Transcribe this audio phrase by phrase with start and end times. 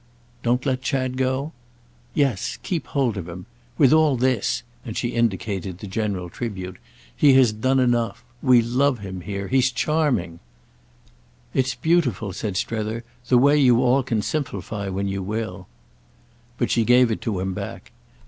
[0.41, 1.51] "Don't let Chad go?"
[2.15, 3.45] "Yes, keep hold of him.
[3.77, 8.25] With all this"—and she indicated the general tribute—"he has done enough.
[8.41, 10.39] We love him here—he's charming."
[11.53, 15.67] "It's beautiful," said Strether, "the way you all can simplify when you will."
[16.57, 17.91] But she gave it to him back.